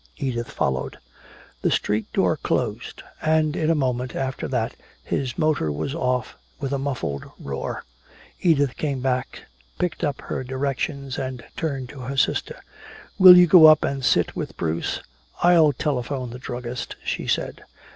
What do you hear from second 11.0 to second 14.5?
and turned to her sister: "Will you go up and sit